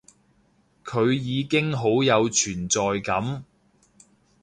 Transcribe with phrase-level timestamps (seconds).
[0.83, 3.45] 佢已經好有存在感